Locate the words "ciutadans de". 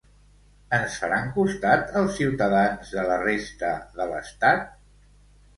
2.21-3.05